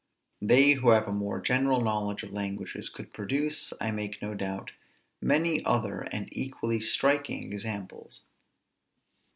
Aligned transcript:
They 0.41 0.71
who 0.71 0.89
have 0.89 1.07
a 1.07 1.11
more 1.11 1.39
general 1.39 1.79
knowledge 1.79 2.23
of 2.23 2.31
languages, 2.33 2.89
could 2.89 3.13
produce, 3.13 3.71
I 3.79 3.91
make 3.91 4.19
no 4.19 4.33
doubt, 4.33 4.71
many 5.21 5.63
other 5.63 5.99
and 6.11 6.27
equally 6.35 6.79
striking 6.79 7.43
examples. 7.53 8.23